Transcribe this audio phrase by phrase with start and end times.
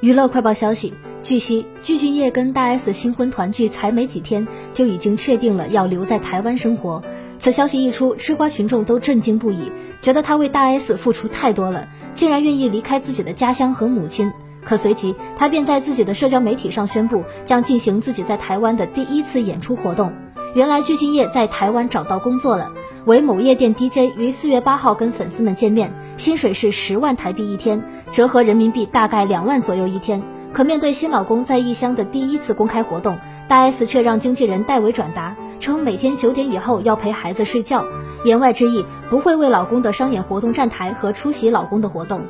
[0.00, 7.02] 娱乐快报消息：据悉，具俊晔跟大 S 新婚团聚才没几天，就已经确定了要留在台湾生活。
[7.38, 14.32] 此消息一出，吃瓜群众都震惊不已，觉得他为大 S 付出太多了，竟然愿意离开自己的家乡和母亲。
[14.64, 20.14] 可随即，他便在自己的社交媒体上宣布，将进行自己在台湾的第一次演出活动。
[20.54, 22.72] 原来，具俊晔在台湾找到工作了。
[23.06, 27.82] 为某夜店 DJ 于四月八号跟粉丝们见面，薪水是十万台币一天，
[28.12, 30.22] 折合人民币大概两万左右一天。
[30.52, 33.18] 可面对新老公在异乡的第一次公开活动，
[33.48, 37.84] 大 S 却让经纪人代为转达，称每天九点以后要陪孩子睡觉，
[38.24, 42.26] 言外之意不会为老公的商演活动站台和出席老公的活动。